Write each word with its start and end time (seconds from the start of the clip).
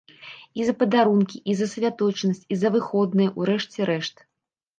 І 0.61 0.63
за 0.69 0.73
падарункі, 0.79 1.41
і 1.53 1.55
за 1.59 1.67
святочнасць, 1.73 2.41
і 2.53 2.59
за 2.63 2.73
выходныя, 2.77 3.35
у 3.39 3.49
рэшце 3.53 3.79
рэшт. 3.93 4.27